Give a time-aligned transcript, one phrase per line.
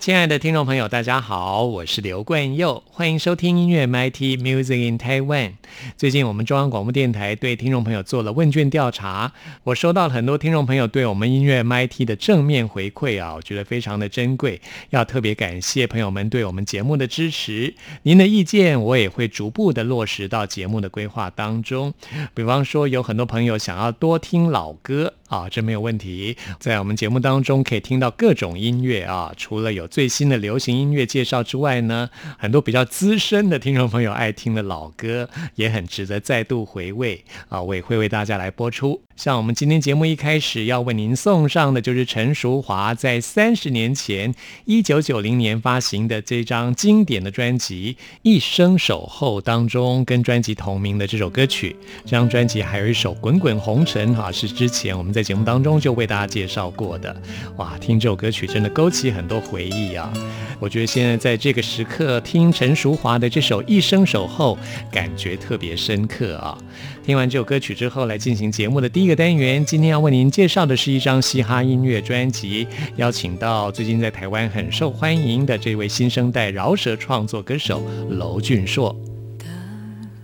[0.00, 5.52] 亲爱的听众朋友，大家好，我是刘冠佑，欢迎收听音乐 MIT Music in Taiwan。
[5.98, 9.30] 最近我们中央广播电台对听众朋友做了问卷调查，
[9.62, 17.74] 我收到了很多听众朋友对我们音乐 MIT 的正面回馈啊，我觉得非常的珍贵，要特别感谢朋友们对我们节目的支持。
[18.04, 21.92] 您的意见我也会逐步的落实到节目的规划当中。
[22.32, 39.00] 比方说，有很多朋友想要多听老歌啊，这没有问题，在我们节目当中可以听到各种音乐啊，除了有最新的流行音乐介绍之外呢，很多比较资深的听众朋友爱听的老歌也很值得再度回味啊，我也会为大家来播出。
[39.20, 51.76] 像我们今天节目一开始要为您送上的，就是陈淑华在三十年前，一九九零年发行的这张经典的专辑《一生守候》当中，跟专辑同名的这首歌曲。
[52.06, 57.14] 这张专辑还有一首《滚滚红尘》哈，是之前我们在节目当中就为大家介绍过的。
[57.58, 60.10] 哇，听这首歌曲真的勾起很多回忆啊！
[60.58, 64.56] 我觉得现在在这个时刻听陈淑华的这首《一生守候》，
[64.90, 66.56] 感觉特别深刻啊。
[67.02, 69.64] 听完这首歌曲之后，来进行节目的第一个单元。
[69.64, 72.66] 今天要为您介绍的是一张嘻哈音乐专辑，
[72.96, 78.94] 邀请到最近在台湾很受欢迎的这位新生代饶舌创作歌手娄俊硕。
[79.38, 79.48] 等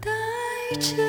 [0.01, 0.11] 待
[0.79, 1.06] 着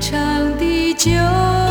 [0.00, 1.67] 长地久。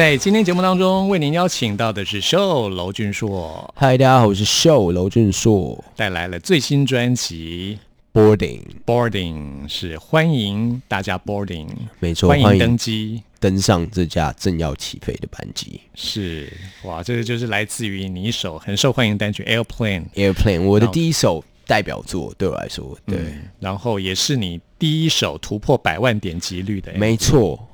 [0.00, 5.84] 在今天节目当中，为您邀请到的是 Show 娄俊硕，嗨，大家好，我是秀娄俊硕。
[5.94, 7.78] 带来了最新专辑
[8.14, 11.68] ，boarding，Boarding，是欢迎大家 Boarding，
[11.98, 13.22] 没错，欢迎登机。
[13.40, 15.78] 登上这架正要起飞的班机。
[15.94, 16.50] 是
[16.84, 27.68] 哇，这个就是来自于你一首很受欢迎的单曲《Airplane》，，Airplane，我的第一首代表作，对我来说，对，嗯然后也是你第一首突破百万点击率的，没错，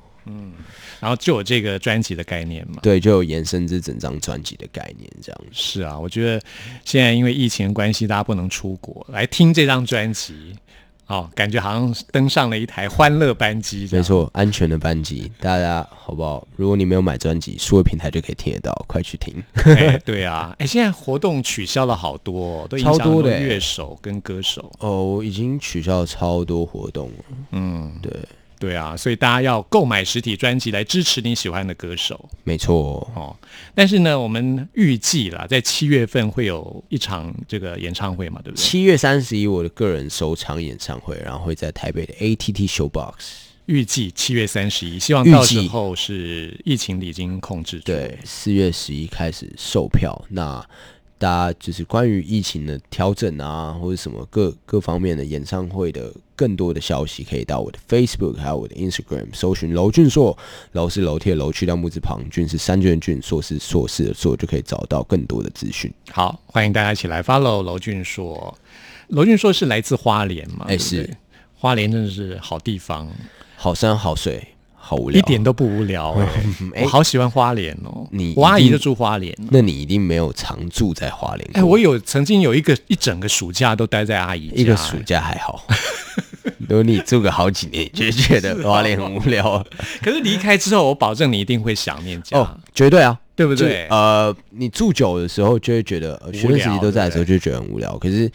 [0.99, 2.79] 然后就有这个专辑的概念嘛。
[2.81, 5.41] 对，就有延伸至整张专辑的概念，这样。
[5.51, 6.41] 是啊，我觉得
[6.83, 10.55] 现在因为疫情的关系，大家不能出国，来听这张专辑，
[11.07, 13.87] 哦，感觉好像登上了一台欢乐班机。
[13.91, 16.45] 没，错，安全的班机，大家好不好？
[16.55, 19.33] 如果你没有买专辑，数位平台就可以听得到，快去听。
[19.63, 24.71] 哎，对啊，哎，现在活动取消了好多、哦，都影响很多超多的哎乐手跟歌手。
[24.79, 28.11] 哦，已经取消了超多活动了，嗯，对，
[28.59, 33.35] 对啊，所以大家要购买实体专辑来支持你喜欢的歌手没错，哦。
[33.75, 38.61] 但是呢，我们预计啦，在七月份会有一场这个演唱会嘛，对不对？
[38.61, 43.13] 七月三十一，我的个人首场演唱会，然后会在台北的 ATT Showbox。
[43.67, 47.87] 预计七月三十一，希望到时候是疫情已经控制住。
[47.87, 50.17] 对，四月十一开始售票。
[50.29, 50.65] 那
[51.19, 60.37] 大家就是关于疫情的调整啊，或者什么各各方面的演唱会的更多的消息，可以到我的 Facebook 还有我的 Instagram 搜寻娄俊硕，
[60.73, 65.91] 楼是楼梯的楼，去掉木字旁，俊是三卷俊，硕是硕士的硕，就可以找到更多的资讯。
[66.11, 68.55] 好，欢迎大家一起来 follow 娄俊硕。
[69.07, 70.65] 娄俊硕是来自花莲嘛？
[70.67, 71.17] 哎是
[71.55, 73.11] 花莲真的是好地方，
[73.55, 74.49] 好山好水，
[74.87, 76.17] 好无聊，一点都不无聊
[76.81, 78.07] 我好喜欢花莲哦。
[78.11, 79.35] 你我阿姨就住花莲。
[79.51, 81.59] 那你一定没有常住在花莲过。
[81.59, 85.65] 哎，我有曾经有一个一整个暑假都待在阿姨家，一个暑假还好，
[86.69, 89.61] 如果你住个好几年，就觉得花莲很无聊。
[90.01, 93.87] 可是离开之后，我保证你一定会想念家，哦，绝对啊，对不对？
[93.89, 97.97] 呃，你住久的时候就会觉得，学生时期都在的时候就觉得很无聊。
[97.97, 98.31] 可是，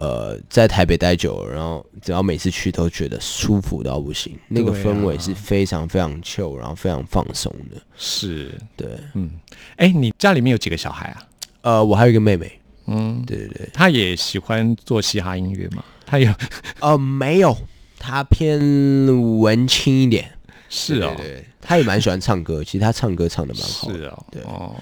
[0.00, 7.76] 呃，在台北待久了，然后只要每次去都觉得舒服到不行，那个氛围是非常非常 chill，然后非常放松的。
[7.98, 9.30] 是，对，嗯，
[9.76, 11.22] 哎，你家里面有几个小孩啊？
[11.60, 12.50] 呃，我还有一个妹妹，
[12.86, 15.84] 嗯，对对对，他也喜欢做嘻哈音乐吗？
[16.06, 16.32] 她有
[16.80, 17.54] 呃，没有，
[17.98, 18.58] 她偏
[19.38, 20.32] 文青一点。
[20.70, 23.98] 是哦，对她也蛮喜欢唱歌， 其实她唱歌唱的蛮好的。
[23.98, 24.42] 是哦，对。
[24.44, 24.74] 哦，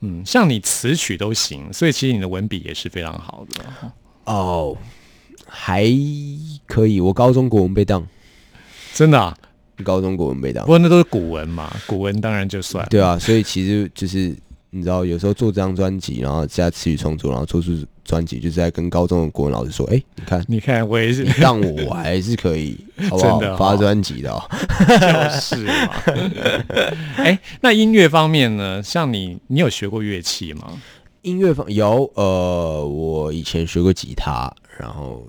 [0.00, 3.64] 嗯，像你词曲都行，所以其实你的文笔也是非常好的。
[4.24, 4.76] 哦，
[5.46, 5.84] 还
[6.66, 7.00] 可以。
[7.00, 8.06] 我高中国文被当，
[8.94, 9.36] 真的、啊，
[9.82, 10.68] 高中国文被当不。
[10.68, 12.88] 过那都是古文嘛，古文当然就算了。
[12.90, 14.36] 对啊，所以其实就是
[14.70, 17.72] 你知道，有时候做这张专辑，然后加词语创作，然后做出
[18.04, 22.76] 专辑，就是在跟高中的国文老师说：“哎、你看你看，我也是你，当我，我还是可以，
[23.08, 23.56] 好不好 真的哦？
[23.56, 24.42] 发专辑的、哦。
[24.88, 25.90] 就是嘛。
[27.18, 28.82] 哎，那音乐方面呢？
[28.82, 30.72] 像你，你有学过乐器吗？
[31.22, 35.26] 音乐方有呃，我以前学过吉他，然后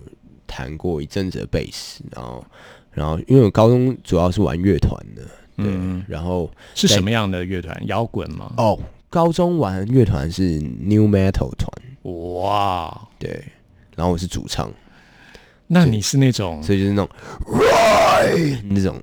[0.48, 2.44] 弹过一阵子的贝斯，然后
[2.92, 5.24] 然后因为我高中主要是玩乐团的，
[5.58, 7.78] 对，嗯然后是什么样的乐团？
[7.88, 8.54] 摇滚吗？
[8.58, 8.80] 哦，
[9.10, 11.70] 高中玩乐团是 New Metal 团，
[12.04, 13.44] 哇，对，
[13.96, 14.72] 然后我是主唱。
[15.74, 17.10] 那你是那种所以就是那种
[18.70, 19.02] 那种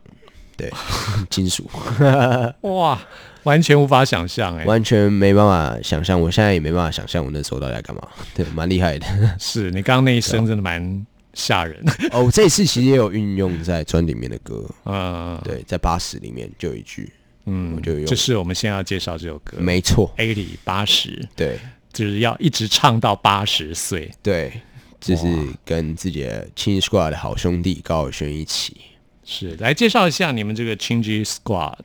[0.54, 0.70] 对
[1.30, 1.64] 金属，
[2.60, 3.00] 哇，
[3.44, 6.20] 完全无法想象哎，完全没办法想象。
[6.20, 8.02] 我现在也没办法想象我那时候到底在干嘛。
[8.34, 9.06] 对，蛮厉害的。
[9.38, 11.82] 是你刚刚那一声真的蛮吓人。
[12.12, 17.12] 哦，这次其实也有运用在专辑里面的歌，嗯，对，在八十里面就有一句，
[17.46, 21.58] 嗯我就用就是我们现在要介绍这首歌，没错，eighty 八十，对
[21.92, 24.10] 就是要一直唱到八十岁。
[24.22, 24.52] 对，
[25.00, 25.26] 就是
[25.64, 28.76] 跟自己的 Chin squad 的好兄弟高尔轩一起。
[29.24, 31.76] 是，来介绍一下你们这个 Chingy Squad。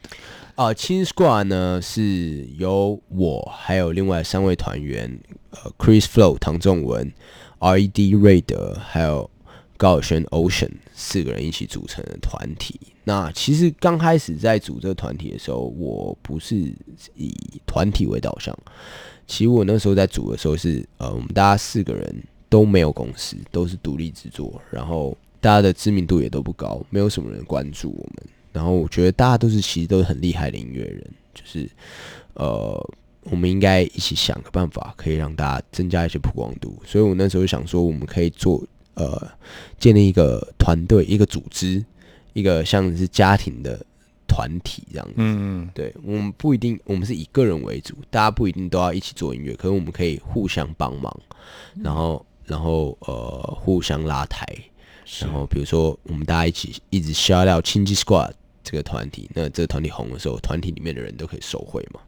[0.55, 5.19] 啊，青 squad 呢是由我还有另外三位团员，
[5.50, 7.12] 呃，Chris Flow、唐仲文、
[7.57, 8.12] R.E.D.
[8.12, 9.27] 瑞德，还有
[9.77, 12.79] 高尔轩 Ocean 四个人一起组成的团体。
[13.03, 16.55] 那其实刚开始在组这个团体的时候，我不是
[17.15, 18.55] 以团体为导向。
[19.25, 28.32] 其实我那时候在组的时候是，呃，我们大家四个人都没有公司，都是独立制作，然后大家的知名度也都不高，没有什么人关注我们。
[28.53, 31.69] 然后我觉得大家都是其实都是很厉害的音乐人，就是
[32.36, 32.89] 呃，
[33.24, 36.81] 我们应该一起想个办法，可以让大家增加一些曝光度。
[36.86, 39.31] 所以我那时候想说，我们可以做呃，
[39.79, 41.83] 建立一个团队、一个组织、
[42.33, 43.83] 一个像是家庭的
[44.27, 45.13] 团体这样子。
[45.17, 51.12] 嗯，对我们不一定，我们是以个人为主，大家不一定都要一起做音乐，可是我们可以互相帮忙，
[51.81, 54.45] 然后然后呃互相拉抬，
[55.22, 58.31] 然后比如说我们大家一起一直 shout out 亲戚 squad
[58.63, 62.00] 这个团体，那这个团体红的时候，团体里面的人都可以受惠嘛。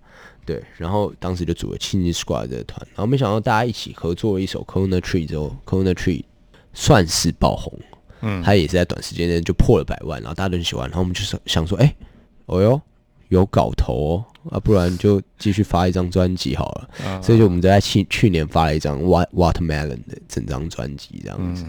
[0.45, 6.23] 对，然后当时就组了亲戚 squad 这个团，然后没想到大家一起合作了一首 Corner Tree 之后，Corner Tree
[6.71, 7.73] 算是爆红，
[8.21, 11.95] 嗯他也是在短时间内就破了百万，然后大家都很喜欢，然后我们就是想说，哎、
[12.45, 12.79] 哦哟，
[13.29, 16.89] 有搞头哦，啊，不然就继续发一张专辑好了。
[17.05, 21.65] 啊所以就我们就在去去年发了一张 Wat Watermelon 的整张专辑这样子。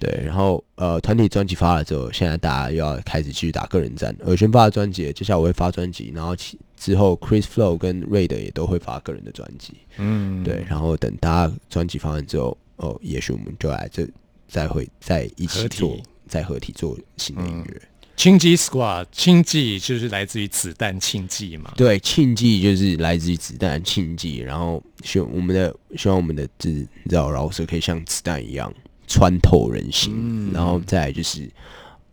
[0.00, 4.16] 对，然后呃，团体专辑发了之后，现在大家又要开始继续打个人战。
[4.24, 9.74] 尔轩发了专辑，接下来我会发专辑，然后其之后 Chris Flow 跟 Ray 的也都会发个人的专辑。
[9.98, 14.08] 嗯，对，然后等大家专辑发完之后，哦，也许我们就来这
[14.48, 17.82] 再会再一起做，再合体做新的音乐。
[18.16, 21.72] 轻击 Squad，轻记就是来自于子弹庆记嘛。
[21.76, 28.72] 对，庆记就是来自于子弹的庆记，然后希望我们的希望我们的字，你知道饶舌可以像子弹一样
[29.10, 31.50] 穿透人心，然后再来就是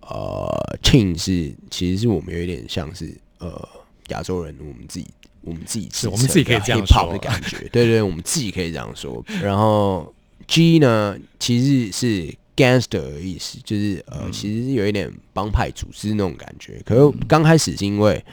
[0.01, 0.49] 呃，
[0.81, 3.69] 庆是其实是我们有一点像是呃
[4.07, 5.05] 亚洲人，我们自己
[5.41, 9.23] 我们自己是我们自己可以这样说的感觉， 对对，我们自己可以这样说。
[9.43, 10.11] 然后
[10.47, 16.81] G 呢，其实是 gangster 的意思，就是呃，其实是有一点帮派组织那种感觉。
[16.83, 18.25] 可是刚开始是因为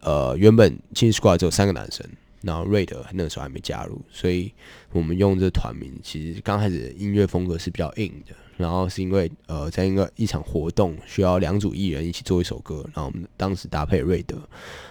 [0.00, 2.04] 呃，原本青 squad 只有三个男生，
[2.42, 4.52] 然后瑞德那个时候还没加入，所以
[4.92, 8.34] 我们用这团名，其实刚开始音乐风格是比较硬的。
[8.58, 14.36] 然后是因为呃，在一个一场活动需要两组艺人一起做一首歌，然后我们当时搭配瑞德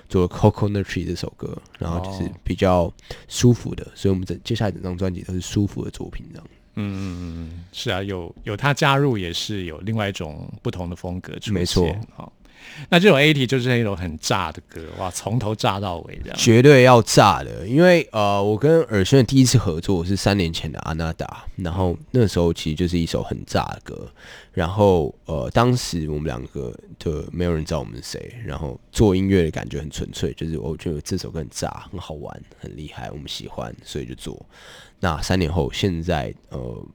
[0.10, 2.92] 做了《Coconut Tree》这首歌，然后就是哦比较
[3.30, 6.48] 舒服的，所以我们整接下来整张专辑都是舒服的作品，这样。
[6.76, 7.06] 嗯嗯
[7.38, 11.54] 嗯，是啊，有有他加入也是有另外一种不同的风格出现。
[11.54, 12.34] 没错好，
[12.90, 16.38] 那这种 AT 就是一种很炸的歌，哇，从头炸到尾这样。
[16.38, 24.08] 绝对要炸的，因为呃，我跟尔轩的第一次合作是三年前的《阿娜达》，然后那时候其实就是一首很炸的歌，
[24.54, 34.44] 然后呃，当时我们两个就没有人知道我们是谁，然后做音乐的感觉很纯粹，就是我觉得这首歌很炸，很好玩，很厉害，我们喜欢，所以就做。
[35.00, 36.86] 那三年后，现在呃，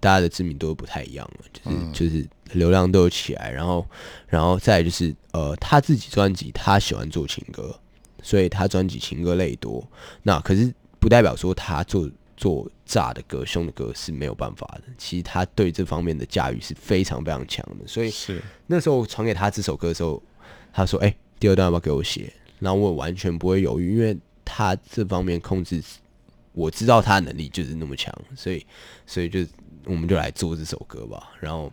[0.00, 3.86] 大家的知名度都不太一样了，就是、就是流量都有起来，然后
[4.28, 7.78] 然后再就是呃，他自己专辑他喜欢做情歌，
[8.22, 9.86] 所以他专辑情歌类多。
[10.22, 14.84] 那可是不代表说他做做炸的歌、凶的歌是没有办法的。
[14.98, 17.86] 其实他对这方面的驾驭是非常非常强的。
[17.86, 20.22] 所以是，那时候传给他这首歌的时候，
[20.72, 25.82] 他说：“哎、第二段要不要给我写？”然后我完全不会犹豫，因为他这方面控制，
[26.52, 28.64] 我知道他的能力就是那么强，所以
[29.06, 29.40] 所以就
[29.84, 31.30] 我们就来做这首歌吧。
[31.40, 31.72] 然后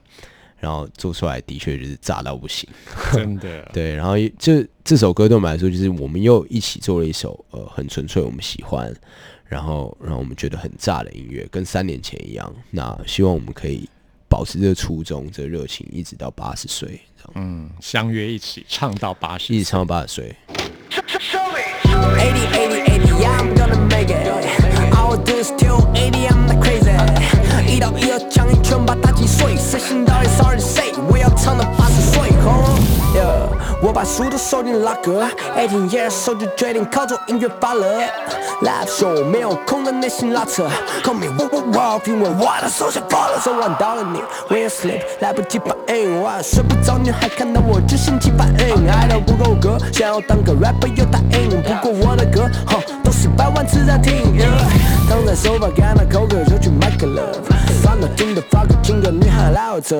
[0.59, 2.67] 然后做出来的确就是炸到不行。
[3.13, 3.61] 真的。
[3.73, 8.93] 对，然后这这首歌对我们来说，就是我们又一起做了一首呃很纯粹我们喜欢，
[9.45, 12.53] 然后让我们觉得很炸的音乐，跟三年前一样。
[12.71, 13.87] 那希望我们可以
[14.27, 16.99] 保持这个初衷、这个热情，一直到八十岁，
[17.35, 20.35] 嗯，相约一起唱到八十一直唱到八十岁。
[20.89, 22.99] 80, 80, 80,
[34.09, 35.23] 书都收进拉格
[35.55, 37.85] ，eighteen years old 就决定靠做音乐发了。
[38.63, 40.67] Live show 没有空的内心拉扯
[41.03, 44.19] ，Call me w o w o 因为我的手下发了，手腕到了你
[44.53, 54.35] ，When you sleep 来不及反应，晚睡不着，女孩看到我就心起反应，爱到不够格，想要当个 rapper 又答应，不过我的歌，哼，都是百万次在听。
[55.07, 57.43] 躺在手把看到口渴就去买个 love，
[57.83, 59.95] 烦恼听的发个情歌，女孩来我这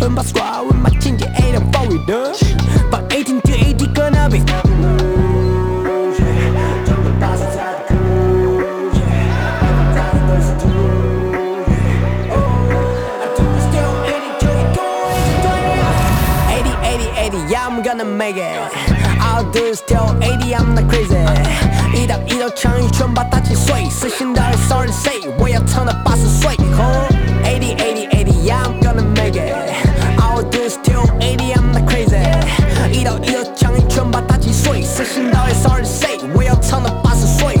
[0.00, 1.60] ，When my squad with my 经典 A 的
[4.32, 5.42] eighty 搁那边。
[16.48, 18.44] Eighty, eighty, eighty, yeah, I'm gonna make it.
[19.20, 21.16] I'll do is till eighty, I'm not crazy.
[21.94, 26.56] 一刀一刀枪一拳把它击碎，死心到底 sorry to say，我要唱到八十岁。
[35.91, 37.57] 到底 sorry to say，我要唱到八十岁。
[37.57, 37.59] 80,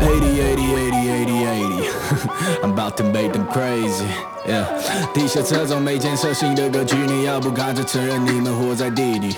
[0.00, 1.90] 80, 80, 80, 80
[2.62, 4.06] I'm about to make them crazy.
[4.46, 4.64] Yeah，
[5.12, 9.36] 地下车中每建设新的歌曲，你要不看就承认你们活在地底。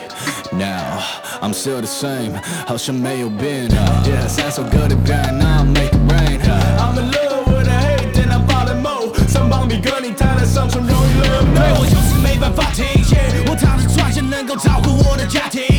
[0.53, 1.01] Now
[1.41, 2.33] I'm still the same，
[2.67, 3.69] 好像没有变。
[3.69, 9.15] Yeah，三首歌的歌，Now I'm making rain。I'm in love with the hate，但 I'm falling more。
[9.29, 11.61] 身旁比歌你弹得上唇容易 love no。
[11.61, 13.17] 对我就是没办法停歇，
[13.49, 15.72] 我踏着船线能够照顾我的家庭。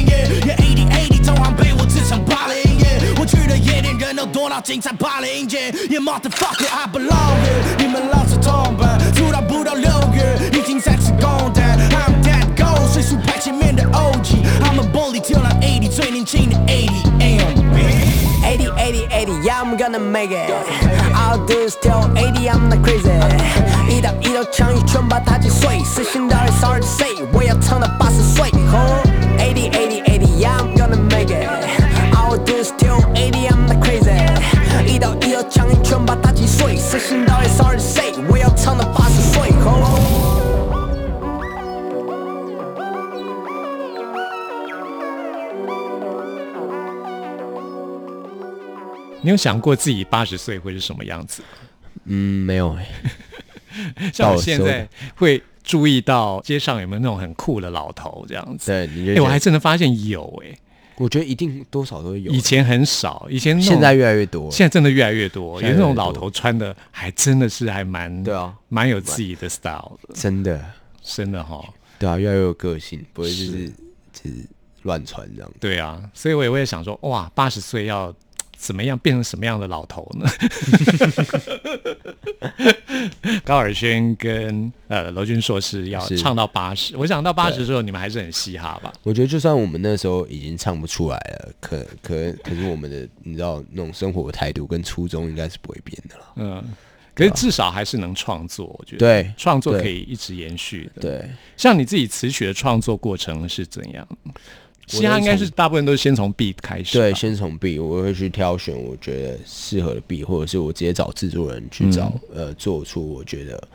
[4.24, 5.48] 夜店人都多到精彩霸凌。
[5.48, 11.78] Yeah，Yeah motherfucker I belong here，你们老是同伴，出道不到六月，已经三次公单。
[11.90, 14.42] I'm that gold，岁数排前面的 OG。
[14.62, 16.88] I'm a bully till I'm 80，最年轻的80
[17.20, 17.64] AM。
[18.44, 20.50] 80, 80, 80, yeah, I'm gonna make it.
[21.14, 23.10] I'll do is till 80, I'm not crazy.
[23.88, 28.13] 一刀一刀枪一拳把它击碎，死心到底 sorry to say，我要唱到八十
[49.24, 51.42] 你有想过自己八十岁会是什么样子？
[52.04, 52.86] 嗯，没有哎、
[54.12, 58.70] 像我现在会注意到街上有没有那种很酷的老头这样子。
[58.70, 60.54] 对，你哎、我还真的发现有哎、
[60.96, 64.50] 我觉得一定多少都会有，以前很少，以前现在越来越多。
[64.50, 70.62] 现在真的越来越多，有现在越越多那种老头穿的还真的是还蛮对啊，蛮有自己的 style 的，真的，
[71.02, 71.64] 真的哈。
[71.98, 73.68] 对啊，越来越有个性，不会就是
[74.12, 74.46] 就是
[74.82, 75.50] 乱穿这样。
[75.58, 78.14] 对啊，所以我也会想说，哇，八十岁要
[78.56, 80.26] 怎么样变成什么样的老头呢？
[83.44, 88.92] 高尔宣跟呃罗军硕士要唱到八十，我想到八十的时候你们还是很嘻哈吧？
[89.02, 96.24] 我觉得就算我们那时候已经唱不出来了，可可可是我们的你知道那种生活态度跟初衷应该是不会变的了。
[96.36, 96.64] 嗯，
[97.14, 104.06] 可是至少还是能创作，我觉得对创作可以一直延续的。，对，像你自己词曲的创作过程是怎样？
[104.86, 113.68] 嘻哈应该是大部分都是先从 beat 开始，对，先从 B，我会去挑选我觉得适合的 B，或者是我直接找制作人去找、嗯呃做出我觉得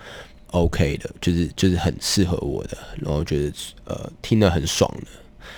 [0.52, 3.54] OK 的，就是就是很适合我的，然后觉得
[3.86, 4.92] 呃听得很爽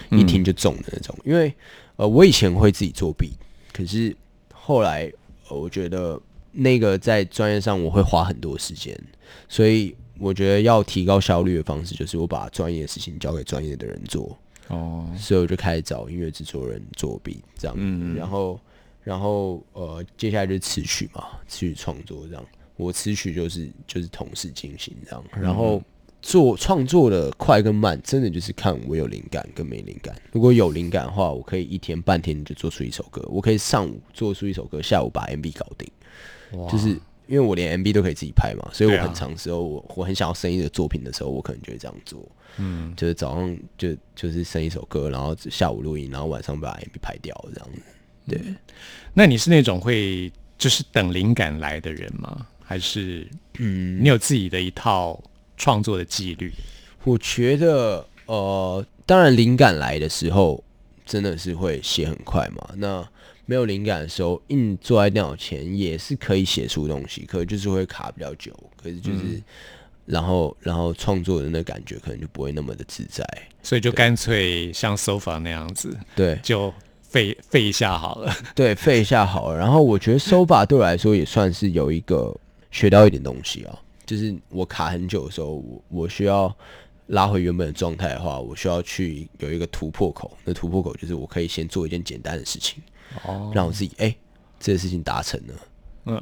[0.09, 1.17] 的，一听就中的那种。
[1.25, 1.53] 因为
[1.97, 3.31] 呃我以前会自己做 B，
[3.73, 4.15] 可是
[4.53, 5.11] 后来、
[5.49, 6.19] 呃我觉得
[6.53, 8.97] 那个在专业上我会花很多时间，
[9.49, 14.37] 所以我觉得要提高效率的方式就是我把专业的事情交给专业的人做。
[14.67, 18.59] 哦，所以我就开始找音乐制作人作弊这样，嗯然后
[19.03, 22.45] 然后呃，接下来就是词曲嘛，词曲创作这样。
[22.77, 25.81] 我词曲就是就是同时进行这样，然后
[26.21, 30.15] 做创作的快跟慢，真的就是看我有灵感跟没灵感。
[30.31, 35.91] 如果有灵感的话，我可以一天半天就做出一首歌，我可以上午做出一首歌，下午把 MV 搞定。
[36.69, 36.99] 就是
[37.31, 42.21] 因为我连 MV 都可以自己拍嘛，所以我很长时候我我很想要生一个作品的时候，我可能就会这样做。
[42.57, 47.81] 嗯，就是早上就就是生一首歌，然后下午录音，然后晚上把 MV 拍掉这样子。
[48.27, 48.41] 对，
[49.13, 52.45] 那你是那种会就是等灵感来的人吗？
[52.61, 53.25] 还是
[53.59, 55.17] 嗯，你有自己的一套
[55.55, 56.51] 创作的纪律？
[57.05, 60.61] 我觉得呃，当然灵感来的时候
[61.05, 62.69] 真的是会写很快嘛。
[62.75, 63.07] 那
[63.45, 68.51] 没有灵感的时候，硬坐在电脑前也是可以写出东西，可就是会卡比较久。
[68.81, 69.41] 可是就是，
[70.05, 73.25] 然后然后创作的那感觉可能就不会那么的自在。
[73.63, 78.33] 所以就干脆像 sofa 那样子，对就废废一下好了。
[78.55, 79.57] 对，废一下好了。
[79.57, 82.35] 然后我觉得 sofa 对我来说也算是有一个
[82.71, 86.51] 学到一点东西啊，就是我卡很久的时候，我我需要
[87.07, 90.35] 拉回原本的状态的话，我需要去有一个突破口。
[90.43, 92.81] 那突破口就是我可以先做一件简单的事情，
[93.25, 94.15] 哦，让我自己哎、
[94.59, 95.53] 这个事情达成了。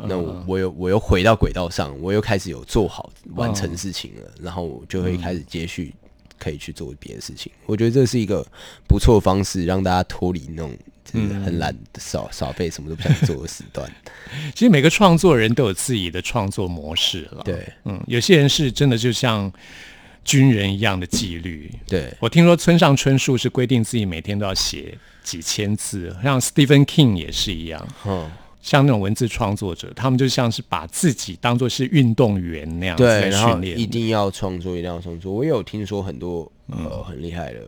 [0.08, 5.94] 那我我又我又回到轨道上，我又开始有做好完成事情了，然后我就会开始接续
[6.38, 7.50] 可以去做别的事情。
[7.66, 8.46] 我觉得这是一个
[8.88, 13.90] 不错的方式，让大家脱离那种就是很懒、少少费什么都不想做的时段。
[14.54, 17.42] 其实每个创作人都有自己的创作模式了。
[17.46, 19.50] 对嗯，有些人是真的就像
[20.24, 21.72] 军人一样的纪律。
[21.88, 27.88] 对我听说村上春树是规定自己每天都要写几千字，像 Stephen King 也是一样。
[28.06, 28.30] 嗯，
[28.62, 33.80] 像那种文字创作者，他们就像是把自己当做是运动员那样子在对，然后训练。
[33.80, 35.34] 一定要创作，一定要创作。
[35.34, 37.62] 我也有听说很多呃很厉害的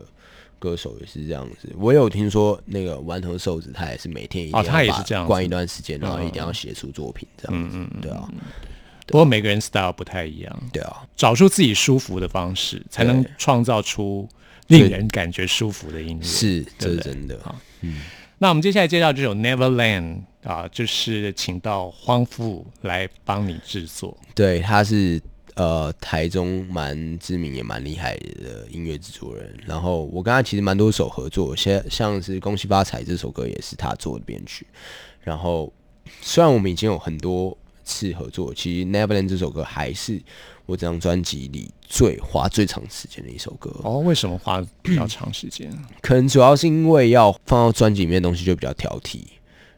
[0.58, 1.68] 歌手也是这样子。
[1.76, 7.78] 我有听说那个顽头瘦子，他也是每天一定哦他也是这样子关一段时间，然后一定要写出作品这样子。
[8.00, 8.28] 对啊，
[9.12, 14.26] 不过每个人 style 不太一样，对啊，找出自己舒服的方式，才能对创造出
[14.68, 16.24] 令人感觉舒服的音乐。
[16.24, 17.38] 是这是真的。
[18.38, 24.16] 那我们接下来介绍这首《Neverland》啊，就是请到荒富来帮你制作。
[24.34, 25.20] 对，他是
[25.56, 29.54] 呃台中蛮知名也蛮厉害的音乐制作人。
[29.66, 34.66] 然后我跟他其实蛮多首合作，像像是《恭喜发财》这首歌也是他做的编曲。
[35.20, 35.70] 然后
[36.22, 40.20] 虽然我们已经有很多次合作，其实《Neverland》这首歌还是
[40.66, 43.74] 我这张专辑里最花最长时间的一首歌。
[43.82, 45.70] 哦，为什么花比较长时间？
[46.00, 49.22] 可能主要是因为要放到专辑里面的东西就比较挑剔，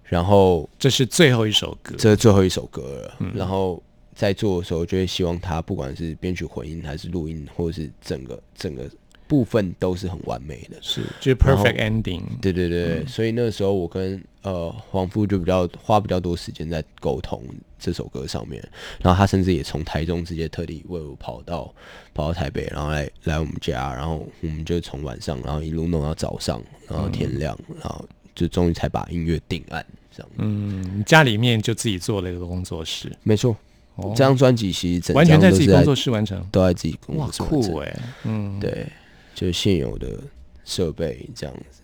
[0.05, 1.95] 然后这是最后一首歌。
[1.99, 3.83] 这是最后一首歌了，然后
[4.15, 8.89] 在做的时候就会希望它不管是编曲混音还是录音，或者是整个整个
[9.27, 10.77] 部分都是很完美的。
[10.81, 12.23] 是，就是 perfect ending。
[12.41, 17.43] 对对对，对所以那时候我跟呃黄富就比较花比较多时间在沟通
[17.79, 18.63] 这首歌上面，
[19.01, 21.75] 然后他甚至也从台中直接特地为我跑到
[22.15, 30.31] 跑到台北，然后来来我们家，然后我们就从晚上，然后一路弄到早上，然后天亮，然后就终于才把音乐定案，这样。
[30.37, 33.57] 嗯，家里面就自己做了一个工作室，没错，
[33.97, 36.47] 哦这张专辑其实整完全在自己工作室完成。
[36.51, 38.87] 都在自己工，作室完成酷哎、嗯，对，
[39.35, 40.19] 就是现有的
[40.65, 41.81] 设备这样子。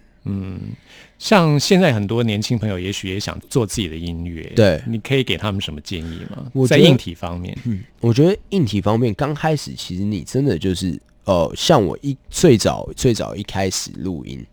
[1.18, 4.80] 像现在很多年轻朋友，也许也想做自己的音乐，对。
[4.86, 6.50] 你可以给他们什么建议吗？
[6.52, 14.44] 我在硬体方面，嗯我觉得硬体方面，刚开始其实你真的就是呃，像我一最早最早一开始录音，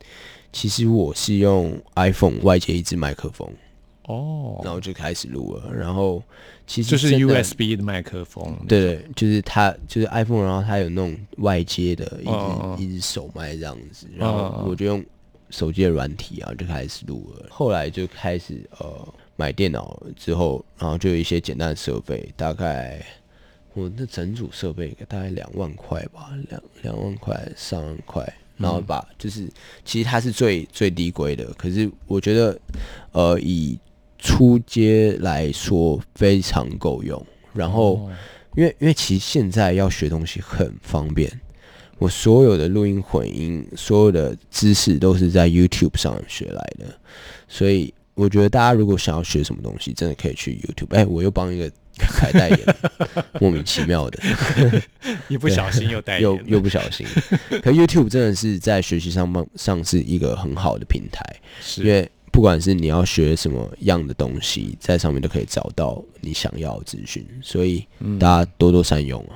[0.51, 3.49] 其实我是用 iPhone 外接一支麦克风，
[4.03, 5.73] 哦，然后就开始录了。
[5.73, 6.21] 然后
[6.65, 12.19] 其实就是 USB 的麦克风，对对，就是它就是 iPhone，然后它有那种外接的
[12.77, 15.03] 一一只手麦这样子，然后嗯嗯我就用
[15.49, 17.47] 手机的软体啊就开始录了。
[17.49, 23.05] 后来就开始呃买电脑之后，然后就有一些简单的设备，大概
[23.73, 28.33] 我那整组设备大概两万块吧，两两万块三万块。
[28.57, 29.47] 然后把就是，
[29.86, 32.60] 其实它是最最低规的，可是我觉得，
[33.12, 33.77] 呃，以
[34.17, 37.23] 出街来说非常够用。
[37.53, 38.12] 然后，哦
[38.55, 41.31] 因为因为其实现在要学东西很方便，
[41.97, 46.86] 我所有的录音混音，所有的知识都是在 YouTube 上学来的，
[47.47, 50.95] 所以我觉得大家如果想要学什么东西，真的可以去 YouTube。
[50.95, 52.60] 哎，我又帮一个凯代言，
[53.41, 54.19] 莫名其妙的，
[55.27, 57.05] 一不小心又代又言又又不小心。
[57.63, 61.23] 可 YouTube 真的是在学习上上上是一个很好的平台，
[61.60, 69.33] 是因为不管是你要学什么样的东西，在上面都可以找到你想要的资讯，所以嗯大家多多善用啊。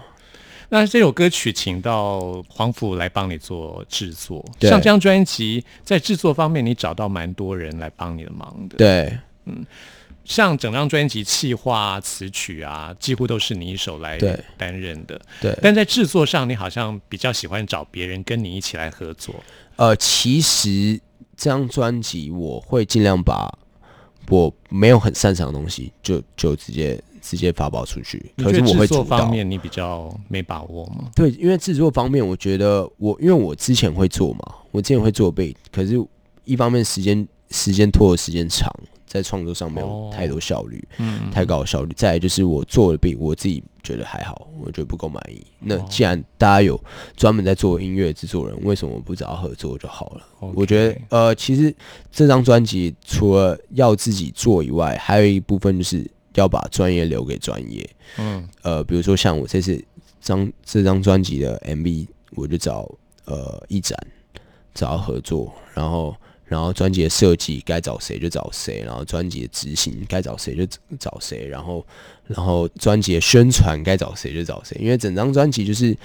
[0.73, 9.65] 那这首歌曲请到黄甫来帮你做制作，像这张专辑在制作方面，你找到蛮多人来帮你的忙的。，对，嗯
[10.23, 14.17] 像整张专辑企划、词曲啊，几乎都是你一手来
[14.55, 15.19] 担任的。
[15.41, 19.35] 对但在制作上，你好像比较喜欢找别人跟你一起来合作。
[19.75, 20.97] 呃，其实
[21.35, 23.53] 这张专辑我会尽量把
[24.29, 29.03] 我没有很擅长的东西就就直接直接发包出去，可是我制作会做。
[29.03, 31.11] 方面你比较没把握吗？
[31.15, 36.03] 对，因为制作方面，我觉得我因为我之前会做嘛，我之前会做 beat，可是
[36.43, 38.73] 一方面时间时间拖的时间长，
[39.05, 41.93] 在创作上没有哦太多效率，嗯，太高的效率。
[41.95, 45.45] 再来就是我做的 beat，我自己觉得还好，我觉得不够满意。
[45.59, 46.79] 那哦既然大家有
[47.17, 50.21] 专门在做音乐制作人，为什么不找他合作就好了？
[50.55, 51.73] 我觉得呃，其实
[52.11, 57.89] 这张专辑除了要自己做以外，还有一部分就是要把专业留给专业。
[58.17, 59.83] 嗯呃，比如说像我这次
[60.19, 62.89] 张这张专辑的 MV，我就找
[63.25, 63.97] 呃一展
[64.73, 66.15] 找他合作，然后
[66.45, 70.65] 然后专辑的设计该找谁就找谁，然后专辑的执行该找谁就
[70.99, 71.85] 找谁，然后
[72.27, 75.97] 然后专辑的宣传该找谁就找谁，因为整张专辑就是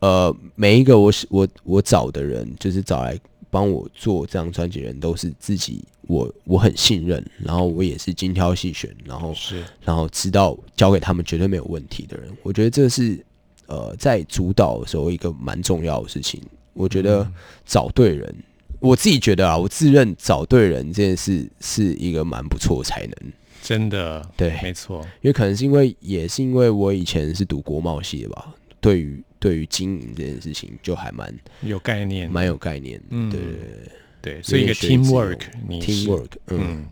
[0.00, 3.18] 呃，每一个我我我找的人，就是找来
[3.54, 12.28] 帮我做这张专辑的人，都是自己我我很信任，然后我也是精挑细选，然后是然后知道交给他们绝对没有问题的人。
[12.42, 13.24] 我觉得这是
[13.66, 16.42] 呃在主导的时候一个蛮重要的事情。
[16.72, 17.24] 我觉得
[17.64, 18.34] 找对人，
[18.80, 23.32] 我自己觉得啊，我自认找对人这件事是一个蛮不错的才能。
[23.62, 31.30] 真的，对没错，因为可能是因为也是因为我以前是读国贸系的吧，对于对于经营这件事情就还蛮
[31.60, 33.04] 有概念，蛮有概念的。
[33.10, 33.50] 嗯对对
[34.22, 36.86] 对对，所以一个有点学以致用 teamwork，你是，teamwork，嗯，嗯，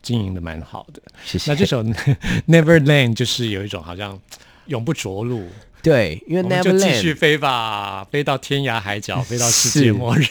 [0.00, 1.02] 经营的蛮好的。
[1.26, 1.50] 谢谢。
[1.52, 1.84] 那这首
[2.48, 4.18] Neverland 就是有一种好像
[4.64, 5.46] 永不着陆，
[5.82, 10.24] 对，因为我们就继续 Neverland，飞吧，飞到天涯海角，飞到世界末日。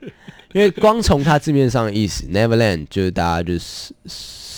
[0.54, 3.92] 因为光从它字面上的意思，Neverland 就是大家就是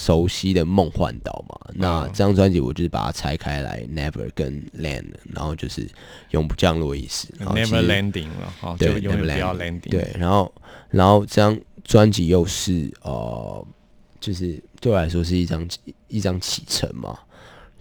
[0.03, 1.57] 熟悉的梦幻岛嘛。
[1.75, 5.88] 那嗯这张专辑我就是把它拆开来，Never 跟 Land，然后就是
[6.31, 7.29] 永不降落意思。
[7.38, 9.91] Never landing 了，哦，对永远不 Never 要 Landing landing。
[9.91, 10.53] 对，然后
[10.91, 13.67] 然后这张专辑又是呃，
[14.19, 15.69] 就是对我来说是一张
[16.09, 17.19] 一张启程嘛。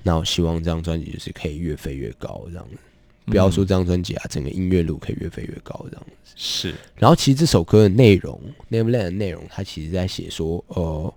[0.03, 2.77] 那我希望这张专辑就是可以越飞越高这样子。
[3.25, 6.33] 不要说这张专辑啊，整个音乐路可以越飞越高这样子。
[6.35, 11.13] 是，然后其实这首歌的内容，Neverland 的内容，它其实在写说，呃，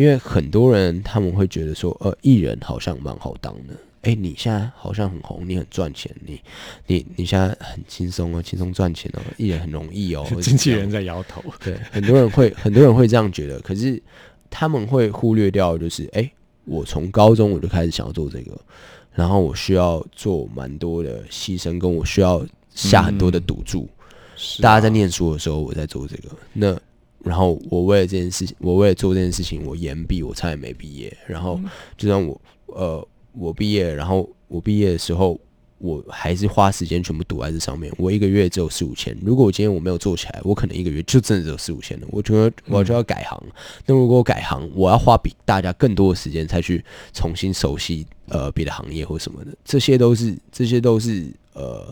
[0.00, 3.74] 因为很多人他们会觉得说，呃，艺人好像蛮好当的。
[4.00, 6.40] 哎，你现在好像很红，你很赚钱，你
[6.86, 11.44] 你你现在很轻松哦，轻松赚钱哦，艺人很容易哦 经纪人在摇头。
[11.62, 14.02] 对，很多人会很多人会这样觉得，可是
[14.48, 16.32] 他们会忽略掉，就是哎、诶
[16.64, 18.58] 我从高中我就开始想要做这个，
[19.12, 22.42] 然后我需要做蛮多的牺牲，跟我需要
[22.74, 23.86] 下很多的赌注。
[24.34, 26.74] 是大家在啊念书的时候，我在做这个，那
[27.24, 31.60] 然后我为了这件事情，我为了做这件事情，我延毕，我差点没毕业，然后
[31.96, 35.38] 就算我呃我毕业，然后我毕业的时候。
[35.82, 37.90] 我还是花时间全部赌在这上面。
[37.96, 42.06] 我一个月只有四五千，如果我今天我没有做起来，我可能一个月就真的只有四五千了。
[42.10, 43.42] 我觉得我就要改行。
[43.86, 51.90] 那如果我改行，我要花比大家更多的时间才去重新熟悉呃别的行业或什么的，这些都是这些都是呃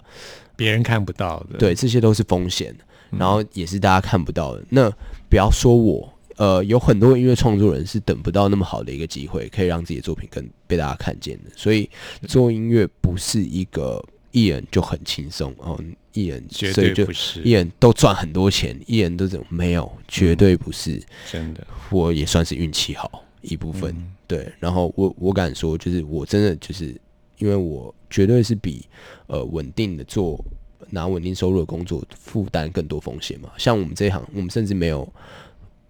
[0.55, 1.57] 别人看不到的。
[1.57, 2.77] 对，这些都是风险，
[3.09, 4.63] 然后也是大家看不到的。
[4.69, 4.93] 那
[5.29, 11.51] 不要说我，呃，有很多音乐创作人是等不到那么好的一个机会，可以让自己的作品更被大家看见的。
[11.57, 11.89] 所以
[12.27, 15.79] 做音乐不是一个艺人就很轻松哦，
[16.13, 21.03] 艺人绝所以就对不是艺人都赚很多钱，艺人都这种没有，绝对不是。
[21.31, 21.67] 真的。
[21.91, 23.95] 我也算是运气好一部分，
[24.27, 24.51] 对。
[24.59, 26.99] 然后我我敢说，就是我真的就是
[27.39, 28.85] 因为我绝对是比
[29.27, 30.43] 呃稳定的做
[30.91, 33.51] 拿稳定收入的工作负担更多风险嘛。
[33.57, 35.07] 像我们这一行，我们甚至没有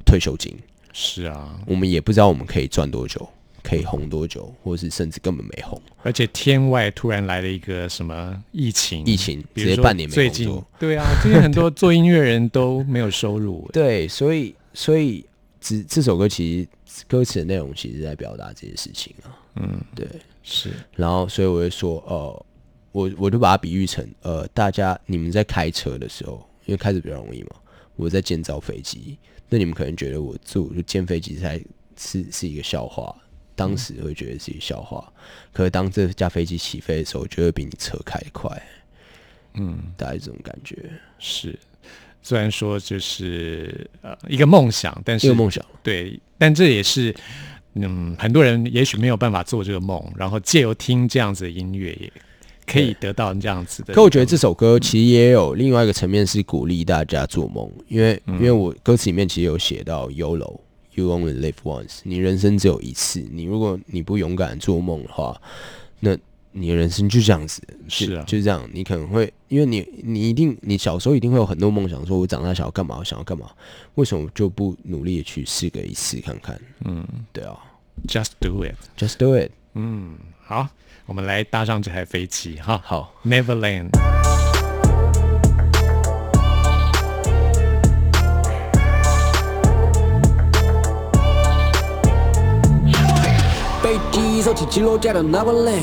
[0.05, 0.57] 退休金，
[0.93, 3.29] 是啊，我们也不知道我们可以赚多久，
[3.63, 5.81] 可以红多久，或是甚至根本没红。
[6.03, 13.69] 而且天外突然来了一个什么疫情，疫情直接半年没最近工作，对啊，最近很多做音乐人都没有收入。
[13.73, 15.25] 对，所以所以
[15.61, 19.37] 只这首歌其实歌词的内容其实在表达这些事情啊。
[19.57, 20.07] 嗯，对。
[20.51, 22.47] 是然后所以我会说，呃，
[22.93, 27.51] 我我就把它比喻成，呃，大家你们在开车的时候，因为开车比较容易嘛，
[27.97, 29.17] 我在建造飞机，
[29.49, 31.61] 那你们可能觉得我做就建飞机才
[31.97, 33.15] 是是一个笑话，
[33.55, 35.13] 当时会觉得是一个笑话，
[35.53, 38.51] 可是当这架飞机起飞的时候，就会比你车开得快，
[39.55, 41.59] 嗯，大概这种感觉，是。
[42.21, 45.65] 虽然说就是呃一个梦想，但是一个梦想。
[45.83, 47.15] 对，但这也是
[47.75, 52.13] 嗯很多人也许没有办法做这个梦，然后借由听这样子的音乐，也
[52.69, 53.95] 可以得到这样子的。
[53.95, 60.61] 可我觉得这首歌其实也有另外一个层面是鼓励大家做梦，因为、因为我歌词里面其实有写到 YOLO。
[60.95, 63.25] You only live once，你人生只有一次。
[63.31, 65.41] 你如果你不勇敢做梦的话，
[66.01, 66.19] 那
[66.51, 68.69] 你的人生就这样子，是啊就这样。
[68.73, 73.49] 你可能会，因为你你一定，你小时候一定会有很多梦想，说我长大想要干嘛，我想要干嘛，
[73.95, 76.61] 为什么就不努力的去试个一次看看？
[76.85, 77.57] 嗯，对啊
[78.09, 78.75] Just do it。
[78.99, 79.53] ，Just do it。
[79.75, 80.67] 嗯，好，
[81.09, 82.79] 我们来搭上这台飞机哈。
[82.85, 83.89] 好，Neverland。
[93.83, 95.81] 飞机收起起落架到 Neverland。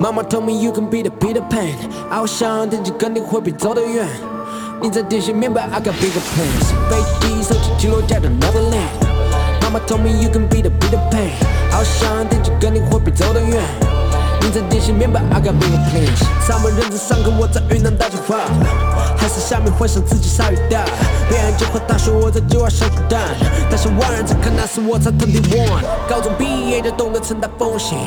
[0.00, 1.74] 妈妈 told me you can be the Peter Pan。
[2.08, 4.08] I was 想天气肯定会比走得远。
[4.80, 6.72] 你在电信明白 I got bigger plans。
[6.88, 9.60] 飞机收起起落架到 Neverland。
[9.60, 11.28] 妈妈 told me you can be the Peter Pan。
[11.72, 13.95] I was 想天气肯定会比走得远。
[14.40, 16.46] 你在电信明白 I got bigger plans。
[16.46, 18.36] 上班认真上课，我在云南大计划。
[19.16, 20.84] 还是下面幻想自己鲨鱼大。
[21.28, 23.20] 别人计划大学，我在计划小巨蛋。
[23.68, 25.82] 但是万人在看，那是我才 twenty one。
[26.08, 27.98] 高中毕业就懂得承担风险，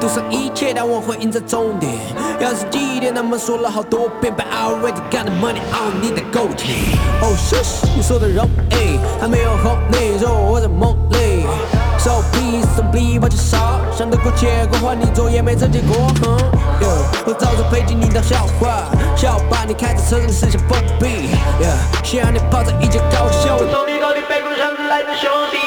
[0.00, 1.92] 赌上一切，但我会赢在终点。
[2.38, 6.94] 要是几点，他们说了好多遍，But I already got the money, I don't need the gold chain。
[7.20, 7.56] 哦，是
[7.96, 11.87] 你说的容易，还没有红利，说我在梦里。
[11.98, 15.96] So please don't believe 我介绍，想得过且过，换你做也没这结果。
[16.22, 16.38] 哼
[16.80, 18.84] ，yeah，我早就配进你当笑话，
[19.16, 21.30] 笑把你开着车跟思想封闭。
[21.60, 23.58] Yeah，希望你泡在一间高级秀。
[23.72, 25.58] 到底到底背过上来的兄弟。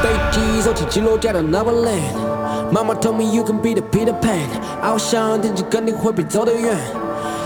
[0.00, 2.70] 飞机收起起落架到 Neverland。
[2.70, 4.46] 妈妈 told me you can be the Peter Pan，
[4.80, 6.76] 啊，我想电机肯定会比走得远。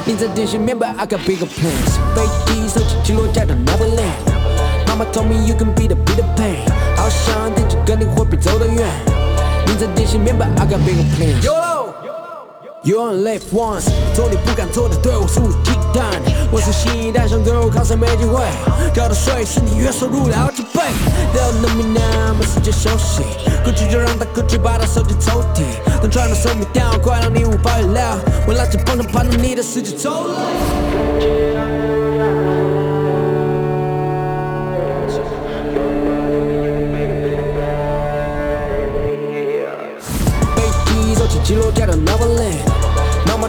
[0.05, 1.97] 你在电信面白，I got bigger plans。
[2.15, 4.33] 飞机收起起落架到 Neverland。
[4.93, 6.55] 妈妈 told me you can be the Peter Pan，
[6.95, 8.87] 好想电机肯定会比走得远。
[9.67, 11.43] 你在电信面白，I got bigger plans。
[12.83, 16.03] You only live once，做你不敢做的，对我肆无忌惮。
[16.51, 18.45] 我是新一代，想走靠山没机会，
[18.93, 20.83] 交的税是你月收入的好几倍。
[21.33, 23.23] They'll know me now，没时间休息，
[23.65, 25.63] 过去就让它过去，把它收进抽屉。
[26.03, 28.19] 等穿的手没掉，快让你无法预料。
[28.47, 31.62] 我拉着风筝，攀到你的世界走了。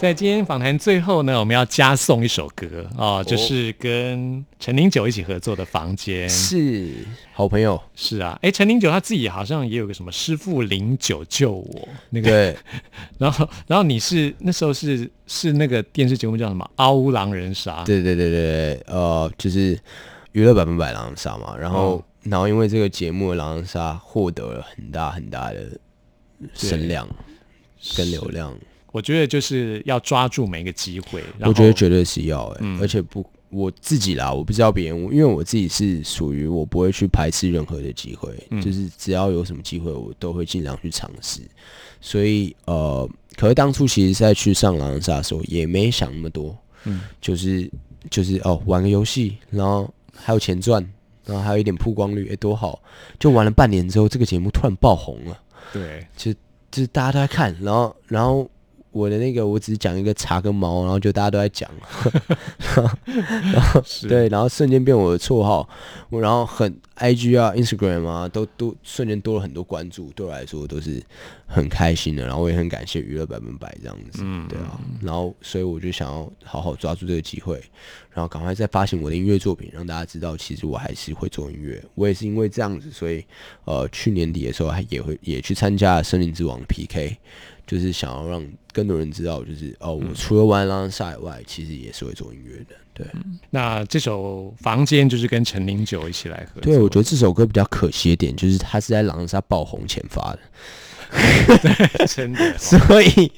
[0.00, 6.26] 在今天访谈最后呢，我们要加送一首歌哦，就是跟陈零九一起合作的《房间》。
[6.32, 6.90] 是。
[7.34, 12.56] 好朋友，是啊，哎，陈零九他自己好像也有个什么师傅零九救我那个，对，
[13.18, 17.82] 然后然后你是那时候是是那个电视节目叫什么《嗷呜狼人杀》？
[17.84, 19.78] 对对对对对，呃，就是
[20.32, 25.78] 娱乐百分百狼人杀嘛，然后、然后因为这个节目的狼人杀获得了很大很大的
[26.54, 27.06] 声量
[27.94, 28.54] 跟流量，
[28.92, 31.22] 我觉得就是要抓住每一个机会。
[31.40, 41.40] 我觉得绝对是要哎、嗯而且不我自己啦，我不知道别人，因为我自己是属于我不会去排斥任何的机会，嗯就是只要有什么机会，我都会尽量去尝试。
[42.00, 47.68] 所以呃，可是当初其实在去上狼人杀的时候，也没想那么多，嗯，就是
[48.08, 50.80] 就是哦，玩个游戏，然后还有钱赚，
[51.26, 52.80] 然后还有一点曝光率，哎、多好！
[53.18, 55.38] 就玩了半年之后，这个节目突然爆红了。
[55.72, 56.32] 对，就
[56.72, 58.48] 是大家都在看，然后然后
[58.92, 61.70] 我的那个我只是讲一个茶跟猫，然后就大家都在讲，
[63.52, 65.68] 然后对，然后瞬间变我的绰号，
[66.08, 71.02] 我然后很 IG 啊、Instagram 啊，都都瞬间多了很多关注，对我来说都是
[71.46, 77.62] 很开心的，然后我也很感谢娱乐百分百这样子，嗯对啊，然后所以我就想要好好抓住这个机会，
[78.12, 83.24] 然后赶快再发行我的音乐作品，让大家知道其实我还是会做音乐，我也是因为这样子，所以
[83.64, 87.16] 呃去年底的时候还也会也去参加了森林之王 PK。
[87.70, 92.74] 就是想要让更多人知道，就是哦，我除了玩狼人杀以外，其实也是会做音乐的。
[92.92, 93.06] 对，
[93.50, 96.62] 那这首《房间》就是跟陈零九一起来合作。
[96.62, 100.38] 对，我觉得这首歌比较可惜的点，就是它是在狼人杀爆红前发的，
[101.58, 103.32] 对 真的 所以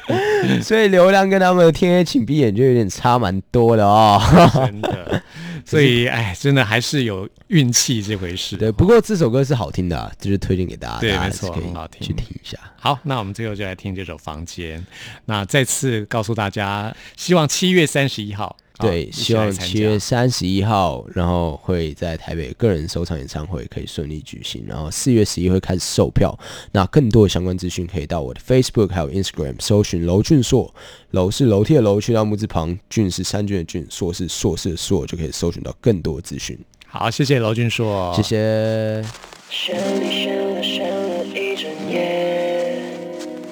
[0.64, 4.18] 所以流量跟他们的天黑请闭眼就有点差蛮多的哦。
[4.54, 5.22] 真的，
[5.64, 8.56] 所以哎，真的还是有运气这回事。
[8.56, 12.58] 对，不过这首歌是好听的、啊，就是推荐给大家，对大家没错很好听去听一下。
[12.76, 14.80] 好，那我们最后就来听这首《房间》。
[15.24, 26.36] 那再次告诉大家，希望七月三十一号，对，啊希望七月三十一号，然后会在台北个人首场演唱会可以顺利举行，然后四月十一会开始售票。
[26.72, 30.74] 那更多的相关资讯可以到我的 Facebook 还有 Instagram 搜寻娄俊硕，
[31.12, 36.58] 楼是楼梯的楼，去到木字旁，俊是三俊的俊，硕是硕士的硕，就可以搜寻到更多的资讯。
[36.88, 39.04] 好，谢谢楼俊硕，谢谢。
[39.50, 42.82] 想你想了想了一整夜，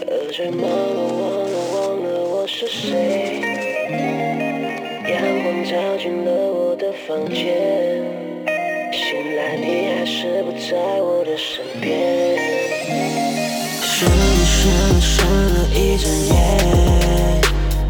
[0.01, 3.22] 喝醉梦了忘了忘了我是谁。
[6.03, 7.39] 进了我的房间，
[8.93, 12.37] 醒来你还是不在我的身边。
[13.81, 15.25] 想你想了想
[15.55, 16.35] 了一整夜，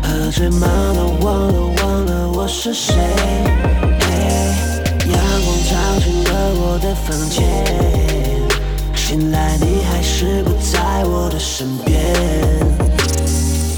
[0.03, 2.95] 喝醉梦了忘了忘了我是谁。
[5.09, 5.73] 阳光照
[6.05, 7.41] 进了我的房间，
[8.95, 12.82] 醒来你还是不在我的身边。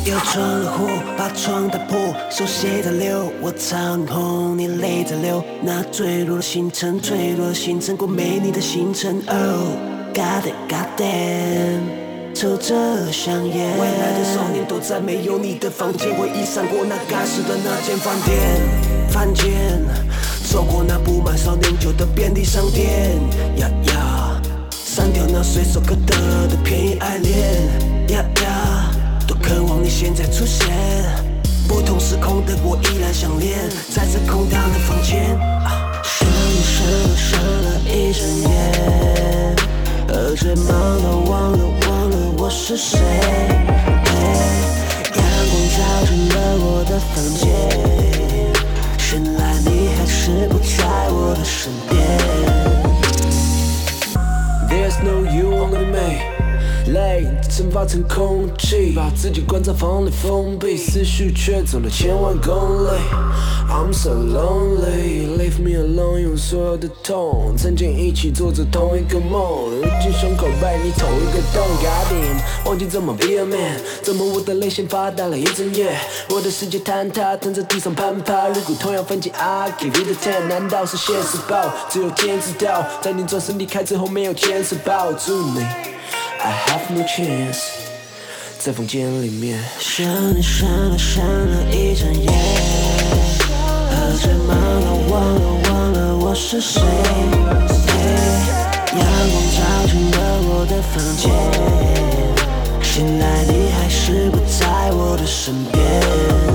[0.06, 0.86] 有窗户
[1.16, 1.98] 把窗打破，
[2.30, 5.42] 手写的流，我唱红，你泪在流。
[5.62, 9.22] 那坠落的星辰，坠落的星辰，过没你的星辰。
[9.26, 9.78] Oh
[10.12, 13.78] God God damn，抽着香烟。
[13.78, 18.60] 未来的少年躲在没有你的房间，回忆闪过那该死的那间饭店，
[19.08, 19.80] 饭店。
[20.52, 23.16] 走过那布满少年酒的便利商店，
[23.56, 26.14] 呀呀，删掉那随手可得
[26.46, 27.32] 的便宜爱恋，
[28.08, 28.53] 呀呀，
[29.44, 30.66] 渴望你现在出现。
[31.68, 33.58] 不同时空的我依然想念，
[33.90, 35.36] 在这空荡的房间。
[36.02, 36.34] 想了
[36.64, 38.48] 想了想了一整夜，
[40.08, 42.98] 喝醉忙了忘了忘了我是谁。
[45.14, 47.42] 阳光照进了我的房间，
[49.12, 50.74] 原来你还是不在
[51.10, 51.92] 我的身边。
[54.68, 56.33] There's no you only me，
[56.88, 62.88] 泪蒸发成空气，把自己关在房里封闭，思绪却走了千万公里。
[63.70, 75.96] I'm so lonely, leave me alone，用所有的痛，曾经一起做着同一个梦，如今胸口被你捅一个洞，God damn，忘记怎么 be a man，怎么我的泪腺发呆了一整夜，
[76.28, 81.72] 我的世界坍塌，躺在地上攀爬，如果同样分解，I give you the ten，难道是现实报？
[81.88, 85.64] 只有天知道，在你转身离开之后，没有坚持抱住你
[86.44, 87.60] ，I have no chance。
[88.58, 92.30] 在房间里面，想你想了想了一整夜，
[93.90, 96.82] 喝醉忙了忘了忘了我是谁。
[98.92, 100.18] 阳光照进了
[100.48, 101.24] 我的房间，
[102.82, 106.53] 醒来你还是不在我的身边。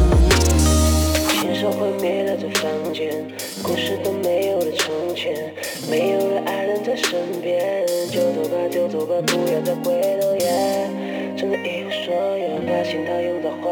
[9.00, 9.82] 走吧就走吧，不要再回
[10.20, 10.90] 头耶。
[11.38, 13.72] 真的一无所有，把心套用到花。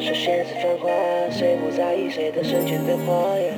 [0.00, 0.90] 说现实繁华，
[1.30, 3.54] 谁不在意谁的深情对话呀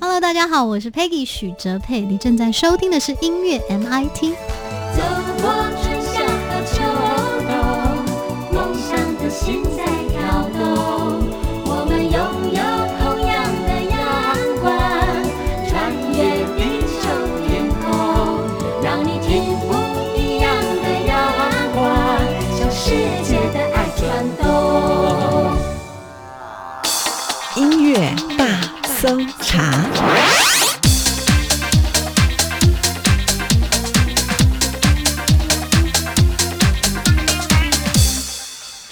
[0.00, 4.53] ？Hello，大家好，我是 Peggy 许哲佩，你正在收听的是音乐 MIT。
[29.04, 30.23] 搜查。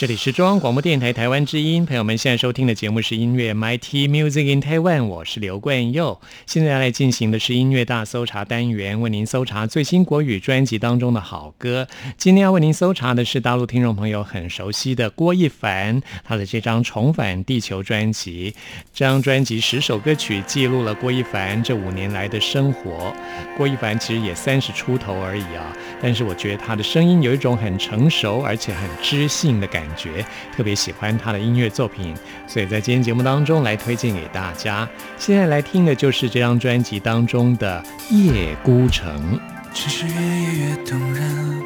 [0.03, 6.21] 这里是中央广播电台台湾之音，朋友们现在收听的节目是音乐 MIT Music in Taiwan，我是刘冠佑。
[6.45, 11.87] 现在要来进行的是音乐大搜查单元，为您搜查最新国语专辑当中的好歌。
[12.19, 18.53] 今天要为您搜查的是大陆听众朋友很熟悉的郭一凡，他的这张《重返地球》专辑。
[18.93, 23.15] 这张专辑十首歌曲记录了郭一凡这五年来的生活。
[23.57, 25.73] 郭一凡其实也三十出头而已啊，
[26.03, 30.25] 但是我觉得他的声音有一种很成熟而且很知性的感觉，觉
[30.57, 32.15] 特别喜欢他的音乐作品，
[32.47, 34.89] 所以在今天节目当中来推荐给大家。
[35.17, 37.83] 现在来听的就是这张专辑当中的
[38.15, 39.39] 《夜孤城》。
[39.75, 41.63] 城市越夜越动人，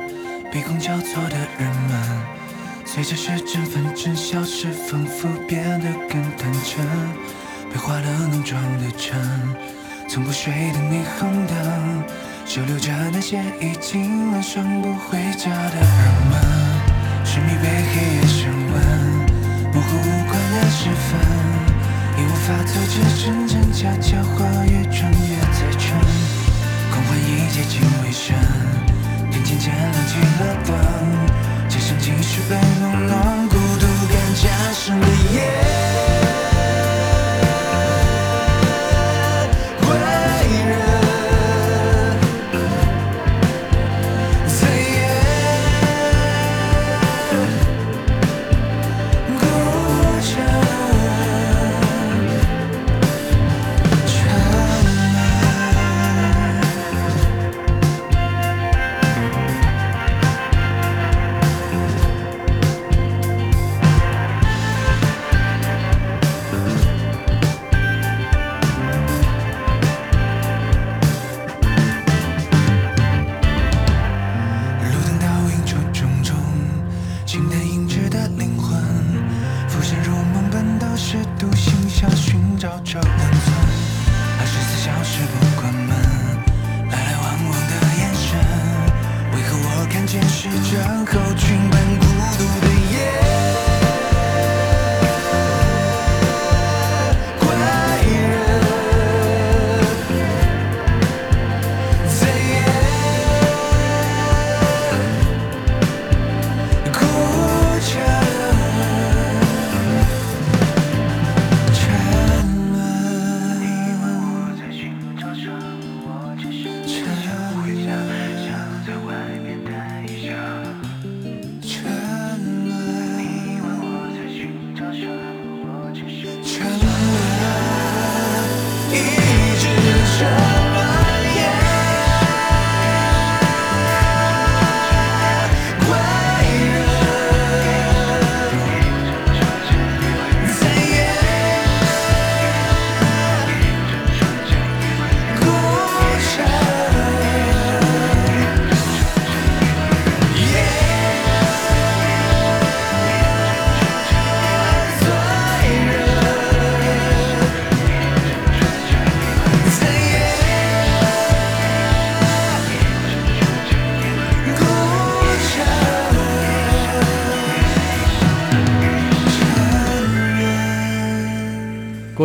[0.53, 2.22] 卑躬交错的人们，
[2.85, 6.87] 随着时针分针消失，仿佛变得更单纯。
[7.68, 9.20] 被划了浓妆的城，
[10.09, 12.05] 从不睡的霓虹灯，
[12.47, 16.66] 收留着那些已经晚上不回家的人们。
[17.27, 18.74] 神秘被黑夜升温，
[19.74, 21.18] 模糊无关的时分，
[22.16, 26.01] 已无法阻止真真假假话越穿越在春。
[26.93, 28.35] 狂欢已接近尾声，
[29.31, 36.26] 天渐渐亮起了灯，街上继续被浓浓孤独感加深的夜。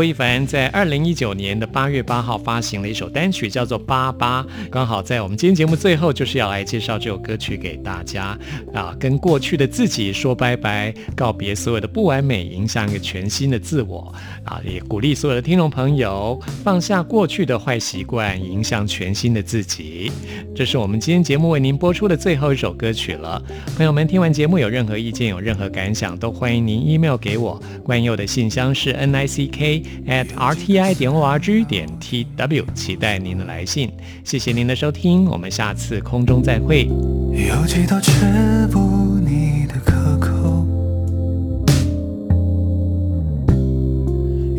[0.02, 4.42] 郭一凡在二零一九年的八月八号发行了一首单曲，叫做《八八》，
[4.72, 8.36] 刚好在我们今天节目最后，就是要来介绍这首歌曲给大家
[8.74, 14.12] 啊，跟过去的自己说拜拜，告别所有的不完美，迎向一个全新的自我
[14.44, 14.60] 啊！
[14.66, 20.12] 也鼓励所有的听众朋友放下过去的坏习惯，迎向全新的自己。
[20.56, 23.40] 这是我们今天节目为您播出的最后一首歌曲了。
[23.78, 27.62] 朋友们，听完节目有任何意见、有任何感想，都欢迎您 email 给我。
[27.84, 33.92] 关佑的信箱是 n i c k at r t i 点 o r g 点 t w，期待您的来信。
[34.24, 36.88] 谢谢您的收听，我们下次空中再会。
[37.34, 38.80] 有几道吃不
[39.20, 40.66] 腻的可口，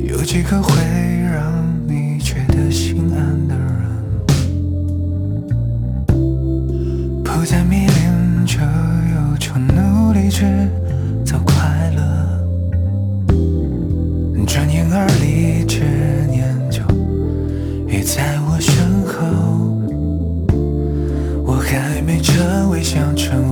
[0.08, 0.74] 有几个会
[1.32, 3.64] 让你觉得心安的人，
[7.22, 10.68] 迫在迷恋着忧愁，努力制
[18.14, 19.14] 在我身后。
[21.46, 23.51] 我还没成为想成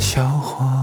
[0.00, 0.79] 小伙。